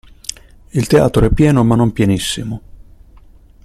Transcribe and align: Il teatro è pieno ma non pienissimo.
Il 0.71 0.87
teatro 0.87 1.27
è 1.27 1.29
pieno 1.31 1.63
ma 1.63 1.75
non 1.75 1.91
pienissimo. 1.93 2.61